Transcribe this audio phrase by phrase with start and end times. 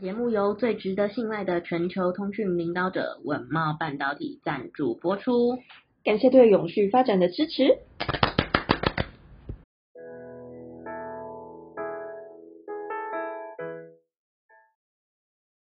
[0.00, 5.58] 节目由最值得信赖的全球通讯领导者稳茂半导体赞助播出，
[6.02, 7.78] 感谢对永续发展的支持。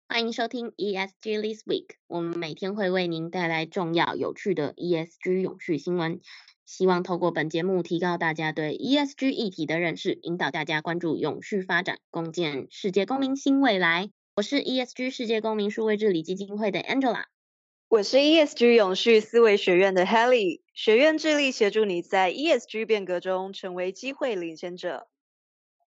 [0.08, 6.18] 欢迎收听 ESG This Week，我们每天会为您带来重要有趣的 ESG 永续新闻，
[6.66, 14.10] 希望透过本节目提高大家对 ESG 议题的认识，引导大家关注永续发展，共建世界公民新未来。
[14.36, 17.26] 我是 ESG 世界公民数位治理基金会的 Angela，
[17.86, 25.06] 我是 ESG 永续思维学院的 Helly，学院致力协助你在 ESG 变革中成为机会领先者。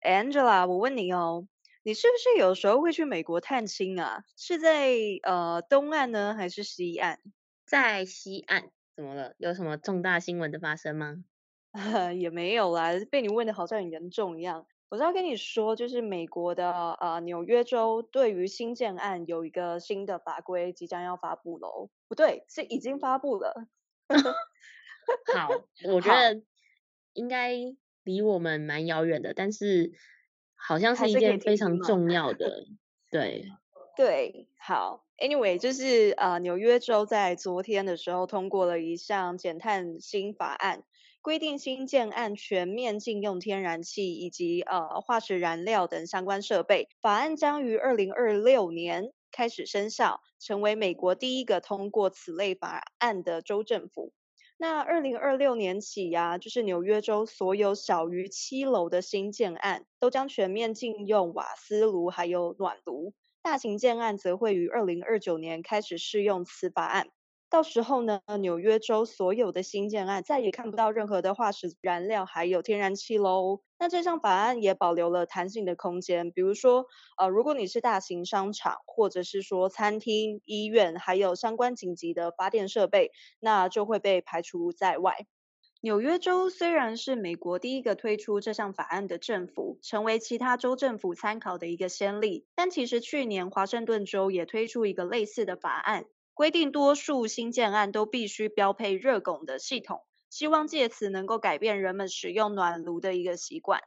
[0.01, 1.47] Angela，我问你哦。
[1.85, 4.25] 你是不是有时候会去美国探亲啊？
[4.37, 4.91] 是在
[5.23, 7.21] 呃东岸呢，还是西岸？
[7.65, 8.73] 在西岸。
[8.97, 9.37] 怎么了？
[9.39, 11.23] 有什么重大新闻的发生吗？
[11.71, 14.67] 呃， 也没有啦，被你问的好像很严重一样。
[14.93, 21.89] 我是要跟你说，就是美国的呃纽约州对于新建案有一个新的法规即将要发布喽。
[22.09, 23.67] 不对，是已经发布了。
[25.35, 25.49] 好，
[25.91, 26.43] 我觉得
[27.15, 27.55] 应该
[28.05, 29.93] 离我们蛮遥远的，但是。
[30.65, 32.67] 好像是一件非常重要的，
[33.11, 33.49] 对
[33.99, 40.85] 对，好，Anyway，就是呃，纽约州在昨天的时候通过了一项减碳新法案，
[41.23, 46.89] 规定新建案全面禁用天然气以及呃化石燃料等相关设备。
[47.01, 54.13] 法案将于二零二六年开始生效，成为美国第一个通过此类法案的州政府。
[54.59, 67.09] 那二零二六年起呀、就是纽约州所有小于七楼的新建案都将全面禁用瓦斯炉还有暖炉，大型建案则会于二零二九年开始适用此法案。
[67.53, 73.61] 到时候呢，纽约州所有的新建案再也看不到任何的化石燃料，还有天然气喽。
[73.79, 76.87] 那这项法案也保留了弹性的空间，比如说，
[77.19, 85.27] 呃，如果你是大型商场，或者是说餐厅、医院，还有相关紧急的发电设备，那就会被排除在外。
[85.83, 96.07] 纽约州虽然是美国第一个推出这项法案的政府，成为其他州政府参考的一个先例，但其实去年华盛顿州也推出一个类似的法案。
[96.35, 100.01] 规定多数新建案都必须标配热拱的系统，
[100.31, 103.81] 希望借此能够改变人们使用暖炉的一个习惯。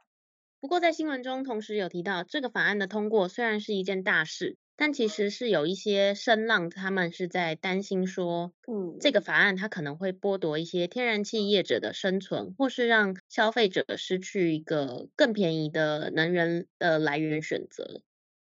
[0.60, 18.02] 不过在新闻中同时有提到，这个法案的通过虽然是一件大事，但其实是有一些声浪，他们是在担心说，嗯，这个法案它可能会剥夺一些天然气业者的生存，或是让消费者失去一个更便宜的能源的来源选择。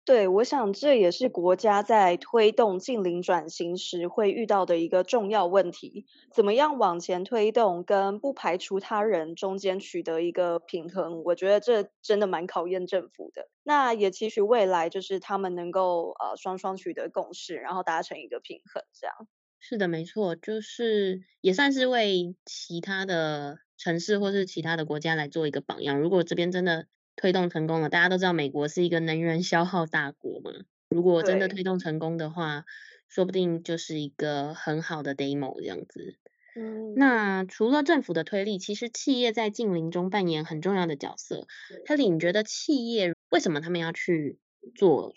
[0.08, 13.50] 对，我想这也是国家在推动净零转型时会遇到的一个重要问题，怎么样往前推动，跟不排除他人中间取得一个平衡，我觉得这真的蛮考验政府的。
[13.62, 19.14] 那也期许未来就是他们能够呃双双取得共识，然后达成一个平衡，这样。
[19.60, 26.00] 是的，没错，就是也算是为其他的城市或是其他的国家来做一个榜样。
[26.00, 26.86] 如果这边真的。
[27.18, 30.52] 推动成功了，大家都知道美国是一个能源消耗大国嘛。
[30.88, 32.64] 如果真的推动成功的话，
[33.08, 36.14] 说不定就是一个很好的 demo 这样子。
[36.56, 41.46] 嗯，那除了政府的推力，其实企业在近邻中扮演很重要的角色。
[41.86, 44.38] Helly，你觉得企业为什么他们要去
[44.74, 45.12] 做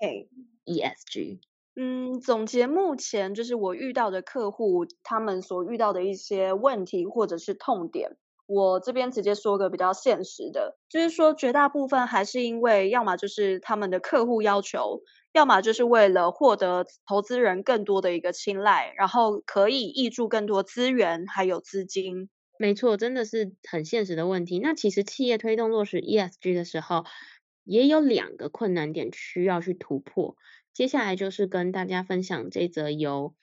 [0.66, 1.40] ESG？
[1.76, 8.18] 嗯，总结目前就是我遇到的客户，他们所遇到的一些问题或者是痛点。
[8.54, 15.02] 我这边直接说个比较现实的，就是说绝大部分还是因为，要么就是他们的客户要求，
[15.32, 22.30] 要么就是为了获得投资人更多的一个青睐，然后可以挹注更多资源还有资金。
[22.58, 24.60] 没错，真的是很现实的问题。
[24.60, 27.06] 那其实企业推动落实 ESG 的时候，
[27.64, 30.36] 也有两个困难点需要去突破。
[30.74, 33.34] 接下来就是跟大家分享这则由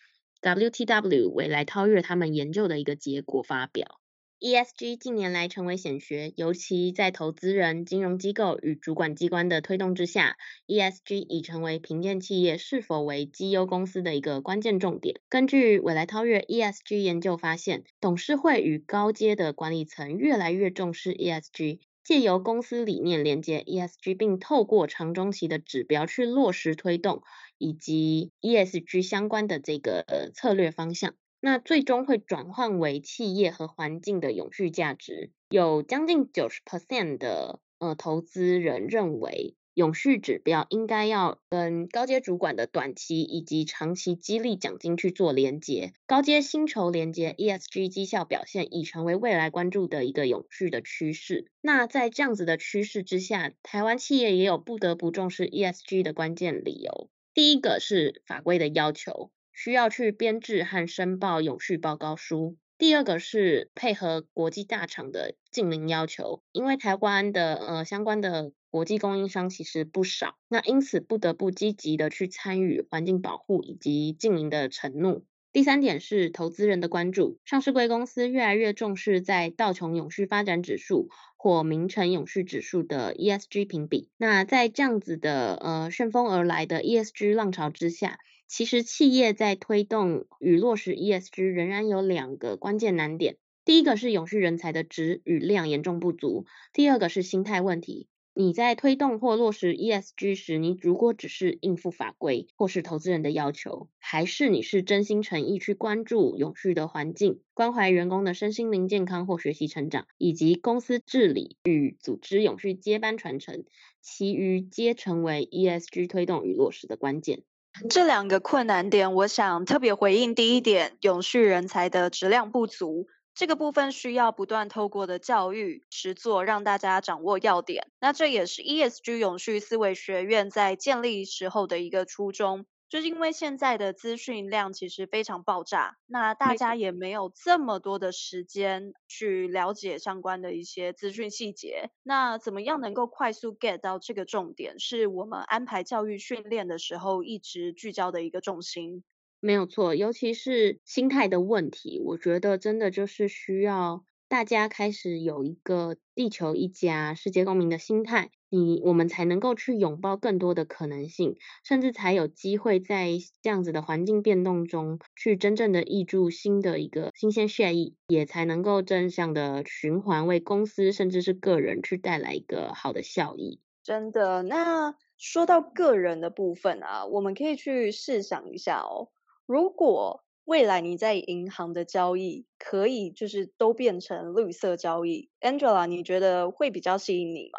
[0.43, 3.99] WTW 未来超越他们研究的一个结果发表。
[4.41, 10.37] ESG 近年来成为显学，尤其在投资人、金融机构与主管机关的推动之下
[10.69, 15.21] ，ESG 已成为评鉴企业是否为绩优公司的一个关键重点。
[15.29, 27.25] 根据未来韬越 ESG 研究发现，董事会与高阶的管理层越来越重视 ESG，借由公司理念连接 ESG，并透过长中期的指标去落实推动，
[27.59, 31.17] 以及 ESG 相关的这个策略方向。
[31.41, 35.31] 那最终会转换为企业和环境的永续价值。
[35.51, 45.93] 有将近九十 percent 的呃投资人认为，永续指标应该要跟高阶主管的短期以及长期激励奖金去做连接。
[46.07, 51.47] 高阶薪酬连接 ESG 绩效表现已成为未来关注的一个永续的趋势。
[51.61, 57.09] 那在这样子的趋势之下，台湾企业也有不得不重视 ESG 的关键理由。
[57.33, 75.23] 第一个是法规的要求，需要去编制和申报永续报告书；第二个是配合国际大厂的净零要求，因为台湾的呃相关的国际供应商其实不少，那因此不得不积极的去参与环境保护以及净零的承诺。
[75.53, 84.09] 第三点是投资人的关注，上市柜公司越来越重视在道琼永续发展指数或明晟永续指数的 ESG 评比。
[84.19, 93.37] 那在这样子的呃旋风而来的 ESG 浪潮之下，其实企业在推动与落实 ESG 仍然有两个关键难点。
[93.65, 98.09] 第一个是永续人才的质与量严重不足，第二个是心态问题。
[98.33, 113.65] 你在推动或落实 ESG 时，你如果只是应付法规或是投资人的要求，还是你是真心诚意去关注永续的环境，关怀员工的身心灵健康或学习成长，以及公司治理与组织永续接班传承，
[114.01, 117.43] 其余皆成为 ESG 推动与落实的关键。
[117.91, 123.07] 这两个困难点，我想特别回应第一点，永续人才的质量不足。
[123.35, 127.87] 这个部分需要不断透过的教育实作，让大家掌握要点。
[128.01, 141.91] 那这也是 ESG 永续思维学院在建立时候的一个初衷，就是因为现在的资讯量其实非常爆炸，那大家也没有这么多的时间去了解相关的一些资讯细节。
[142.03, 149.05] 那怎么样能够快速 get 到这个重点，是我们安排教育训练的时候一直聚焦的一个重心。
[149.41, 163.11] 没有错，尤其是心态的问题，我觉得真的就是需要大家开始有一个地球一家、世界公民的心态，你我们才能够去拥抱更多的可能性，甚至才有机会在
[163.43, 173.61] 这样子的环境变动中，去真正的挹注新的一个新鲜血液，也才能够正向的循环，为公司甚至是个人去带来一个好的效益。
[173.83, 179.09] 真的，那说到个人的部分啊，我们可以去试想一下哦。
[179.47, 187.59] 如果未来你在银行的交易可以就是都变成绿色交易，Angela，你觉得会比较吸引你吗？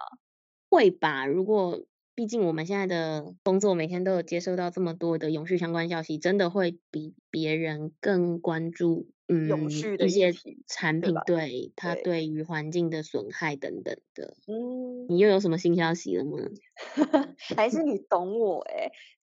[0.69, 1.83] 会吧，如果
[2.15, 10.33] 毕竟我们现在的工作每天都有接收到这么多的永续相关消息，真的会比别人更关注嗯永续的一些
[10.67, 14.35] 产品对，它对于环境的损害等等的。
[14.47, 16.37] 嗯，你又有什么新消息了吗？
[17.55, 18.91] 还是你懂我诶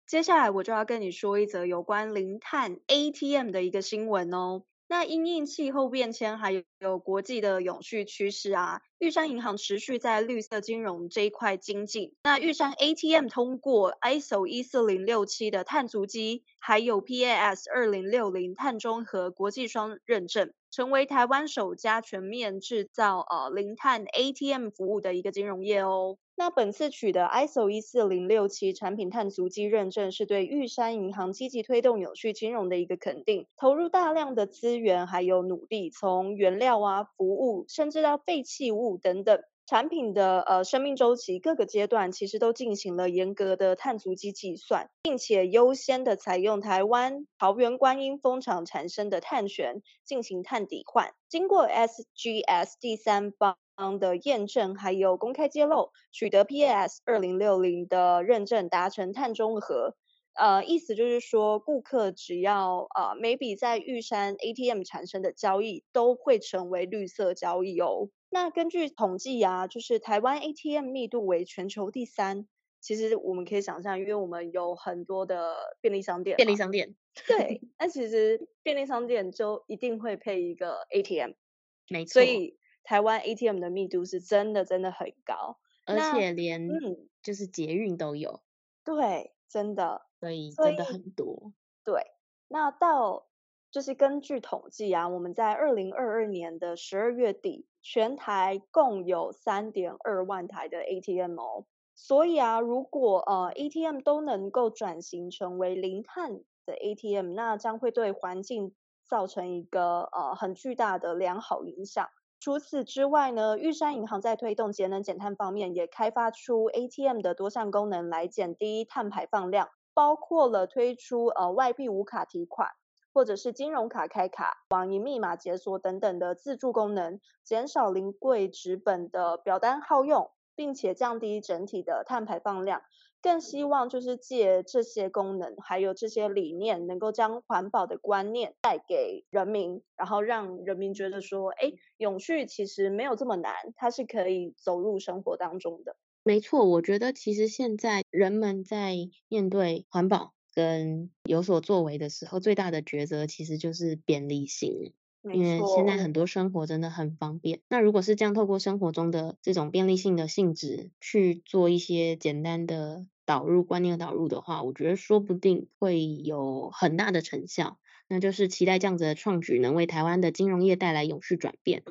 [0.07, 4.63] 接下来我就要跟你说一则有关零碳 ATM 的一个新闻哦。
[4.87, 12.13] 那因应气候变迁，还有国际的永续趋势啊，玉山银行持续在绿色金融这一块精进。
[12.23, 26.17] 那玉山 ATM 通过 ISO 一四零六七的碳足迹，还有 PAS 二零六零碳中和国际双认证，成为台湾首家全面制造呃零碳 ATM 服务的一个金融业哦。
[26.35, 53.57] 那本次取得 ISO 一四零六七产品碳足迹认证，是对玉山银行积极推动永续金融的一个肯定，投入大量的资源还有努力，从原料啊、服务，甚至到废弃物等等产品的呃生命周期各个阶段，其实都进行了严格的碳足迹计算，并且优先的采用台湾桃园观音风场产生的碳权进行碳抵换，经过 SGS 第三方。
[53.99, 59.97] 的验证还有公开揭露，取得 PAS 二零六零的认证，达成碳中和。
[60.33, 68.07] 呃，意思就是说，顾客只要呃每笔在玉山 ATM 产生的交易，都会成为绿色交易哦。
[68.35, 72.45] 那根据统计啊，就是台湾 ATM 密度为全球第三。
[72.81, 81.31] 其实我们可以想象，因为我们有很多的便利商店，便利商店，对，那其实便利商店就一定会配一个 ATM，
[81.89, 82.57] 没错，所以。
[82.83, 88.43] 台湾 ATM 的密度是真的真的很高，而且连嗯，就是捷运都有，
[88.83, 91.51] 对，真的，所以真的很多。
[91.83, 92.03] 对，
[92.47, 93.25] 那到
[93.71, 101.65] 就是根据统计啊，我们在二零二二年的十二月底，全台共有三点二万台的 ATM 哦。
[101.93, 108.73] 所以啊，如果呃 ATM 都能够转型成为零碳的 ATM，那将会对环境
[109.07, 112.09] 造成一个呃很巨大的良好影响。
[112.39, 122.71] 除此之外呢，玉山银行在推动节能减碳方面，也开发出 ATM 的多项功能来减低碳排放量，包括了推出呃外币无卡提款，
[123.15, 132.81] 或者是金融卡开卡、网银密码解锁等等的自助功能，减少临柜纸本的表单耗用，并且降低整体的碳排放量。
[133.21, 145.95] 更希望就是借这些功能，还有这些理念，能够将环保的观念带给人民，然后让人民觉得说，哎，永续其实没有这么难，它是可以走入生活当中的。
[146.21, 148.95] 没错，我觉得其实现在人们在
[149.27, 154.93] 面对环保跟有所作为的时候，最大的抉择其实就是便利性。
[155.33, 157.59] 因为现在很多生活真的很方便。
[157.67, 167.79] 那如果是这样，透过生活中的这种便利性的性质去做一些简单的导入观念导入的话，我觉得说不定会有很大的成效。
[168.07, 171.81] 那就是期待这样子的创举能为台湾的金融业带来永续转变。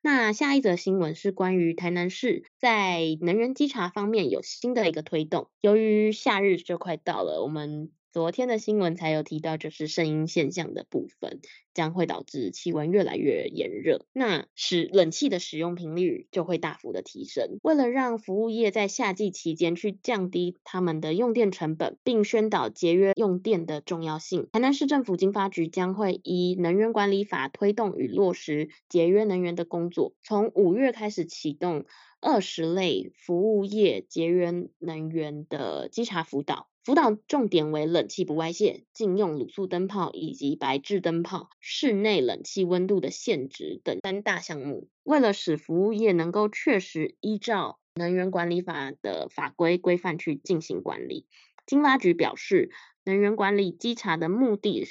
[0.00, 5.48] 那下一则新闻是关于台南市在能源稽查方面有新的一个推动。
[5.60, 7.90] 由于夏日就快到了，我们。
[8.14, 11.40] 昨天的新闻才有提到，就是圣婴现象的部分
[11.74, 17.58] 将会导致气温越来越炎热，那使冷气的使用频率就会大幅的提升。
[17.64, 31.84] 为了让服务业在夏季期间去降低他们的用电成本，并宣导节约用电的重要性，台南市政府经发局将会依能源管理法推动与落实节约能源的工作，从五月开始启动
[32.24, 36.70] 二十类服务业节约能源的稽查辅导。
[36.82, 44.88] 辅导重点为冷气不外泄、禁用卤素灯泡以及白炽灯泡、室内冷气温度的限值等三大项目。
[45.02, 51.26] 为了使服务业能够确实依照能源管理法的法规规范去进行管理，
[51.66, 52.70] 经发局表示，
[53.04, 54.86] 能源管理稽查的目的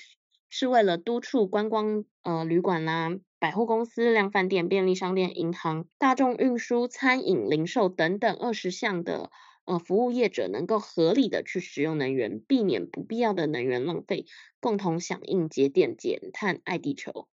[0.56, 9.32] 是为了督促观光呃旅馆啦、百货公司、量贩店、便利商店、银行、大众运输、餐饮、零售等等二十项的。
[9.66, 14.28] 呃，服务业者能够合理的去使用能源，避免不必要的能源浪费，
[14.60, 17.28] 共同响应节电减碳爱地球。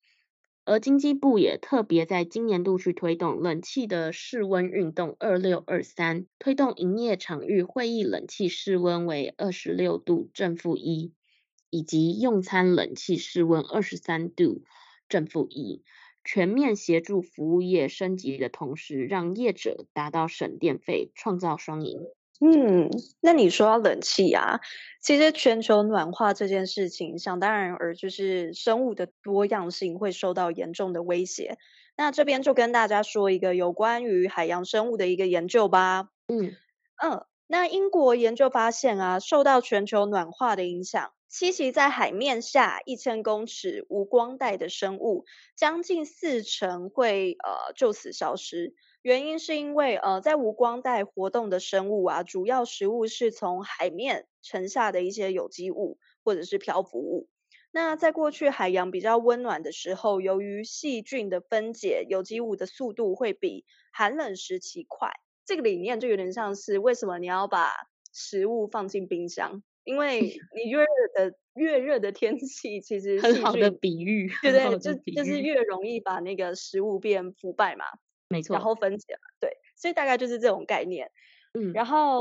[0.66, 11.14] 而经济部也特别在今年度去推动冷气的室温运动二六二三，推动营业场域会议冷气室温为二十六度正负一，
[11.76, 14.62] 以及用餐冷气室温二十三度
[15.10, 15.82] 正负一，
[16.24, 22.00] 全面协助服务业升级的同时，让业者达到省电费，创造双赢。
[22.40, 22.88] 嗯，
[23.20, 24.60] 那你说到冷气啊，
[25.02, 31.58] 其实全球暖化这件事情，想当然而就是生物的多样性会受到严重的威胁。
[31.94, 36.08] 那这边就跟大家说一个有关于海洋生物的一个研究吧。
[36.28, 36.56] 嗯
[37.02, 45.24] 嗯，那英国研究发现啊，受到全球暖化的影响，栖息在海面下一千公尺无光带的生物，
[45.56, 48.74] 将近四成会呃就此消失。
[49.02, 57.28] 原因是因为，呃，在无光带活动的生物啊，主要食物是从海面沉下的一些有机物或者是漂浮物。
[57.70, 65.12] 那在过去海洋比较温暖的时候，由于细菌的分解有机物的速度会比寒冷时期快，
[65.46, 67.70] 这个理念就有点像是为什么你要把
[68.12, 69.62] 食物放进冰箱？
[69.84, 70.20] 因为
[70.54, 77.84] 你越热的越热的天气，其实很好的比喻，对对，就就是越容易把那个食物变腐败嘛。
[78.28, 81.12] 没错，然后分解嘛，对，所以大概就是这种概念。
[81.54, 82.20] 嗯，然后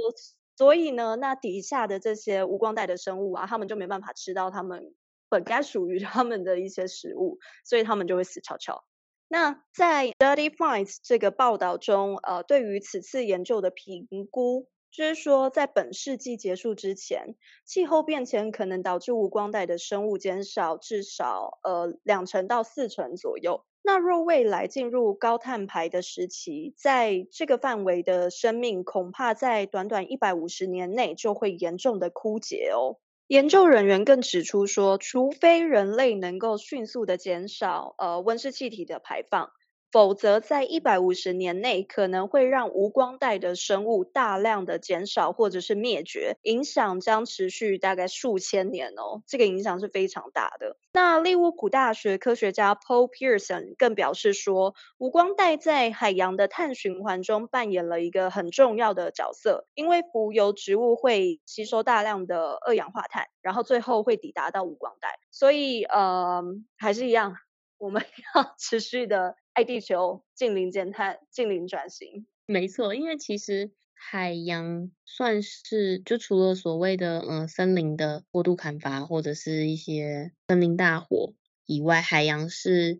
[0.56, 4.94] 所以呢，那底下的这些无光带的生物啊，他们就没办法吃到他们
[5.28, 8.86] 本该属于他们的一些食物，所以他们就会死翘翘。
[9.28, 23.66] 那在 Dirty Finds 这个报道中，呃，对于此次研究的评估，就是说在本世纪结束之前，气候变迁可能导致无光带的生物减少至少呃两成到四成左右。
[23.82, 32.98] 那若未来进入高碳排的时期，在这个范围的生命恐怕在短短一百五十年内就会严重的枯竭哦。
[33.28, 39.50] 研究人员更指出说，除非人类能够迅速的减少呃温室气体的排放。
[39.96, 49.24] 否则，在一百五十年内，可能会让无光带的生物大量的减少或者是灭绝，影响将持续大概数千年哦。
[49.26, 50.76] 这个影响是非常大的。
[50.92, 65.20] 那利物浦大学科学家 Paul Pearson 更表示说，无光带在海洋的碳循环中扮演了一个很重要的角色，因为浮游植物会吸收大量的二氧化碳，然后最后会抵达到无光带。
[65.32, 66.44] 所以，呃，
[66.78, 67.38] 还是一样，
[67.78, 68.02] 我们
[68.36, 69.36] 要持续的。
[69.54, 72.28] 爱地球，近零减碳，近零转型。
[72.46, 81.34] 没错，因为其实海洋算是就除了所谓的呃森林的过度砍伐或者是一些森林大火
[81.66, 83.00] 以外，海洋是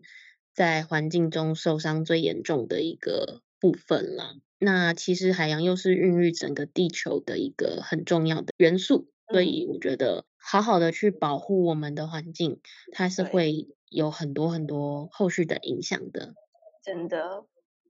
[0.54, 4.38] 在环境中受伤最严重的一个部分了。
[4.58, 12.60] 那其实海洋又是孕育整个地球的一个很重要的元素，所以我觉得好好的去保护我们的环境，
[12.92, 16.34] 它是会有很多很多后续的影响的。
[16.82, 17.44] 真的，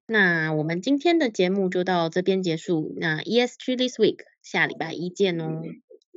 [0.07, 2.95] 那我们今天的节目就到这边结束。
[2.97, 5.63] 那 ESG This Week，下礼拜一见哦。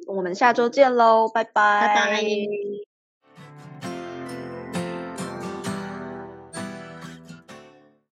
[0.07, 1.51] 我们下周见喽，拜拜。
[1.53, 2.21] 拜
[3.81, 3.88] 拜。